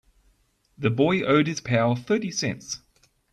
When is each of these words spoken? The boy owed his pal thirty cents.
The 0.79 0.89
boy 0.89 1.21
owed 1.21 1.45
his 1.45 1.61
pal 1.61 1.95
thirty 1.95 2.31
cents. 2.31 2.81